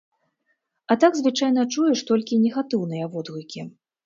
А 0.87 0.93
так 1.03 1.19
звычайна 1.19 1.67
чуеш 1.75 2.01
толькі 2.09 2.41
негатыўныя 2.47 3.05
водгукі. 3.15 3.69